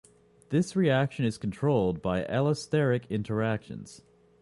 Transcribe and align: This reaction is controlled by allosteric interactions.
This 0.49 0.75
reaction 0.75 1.25
is 1.25 1.37
controlled 1.37 2.01
by 2.01 2.23
allosteric 2.23 3.07
interactions. 3.11 4.01